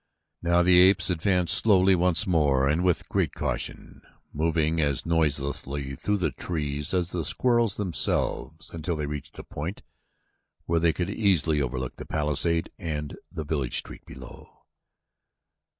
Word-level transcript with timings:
Now 0.41 0.63
the 0.63 0.79
apes 0.79 1.11
advanced 1.11 1.55
slowly 1.59 1.93
once 1.93 2.25
more 2.25 2.67
and 2.67 2.83
with 2.83 3.07
great 3.07 3.35
caution, 3.35 4.01
moving 4.33 4.81
as 4.81 5.05
noiselessly 5.05 5.95
through 5.95 6.17
the 6.17 6.31
trees 6.31 6.91
as 6.91 7.09
the 7.09 7.23
squirrels 7.23 7.75
themselves 7.75 8.71
until 8.71 8.95
they 8.95 9.03
had 9.03 9.11
reached 9.11 9.37
a 9.37 9.43
point 9.43 9.83
where 10.65 10.79
they 10.79 10.91
could 10.91 11.11
easily 11.11 11.61
overlook 11.61 11.97
the 11.97 12.07
palisade 12.07 12.71
and 12.79 13.15
the 13.31 13.43
village 13.45 13.77
street 13.77 14.03
below. 14.07 14.63